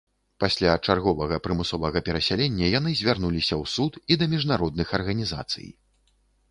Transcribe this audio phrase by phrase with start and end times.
[0.43, 5.67] Пасля чарговага прымусовага перасялення яны звярнуліся ў суд і да міжнародных арганізацый.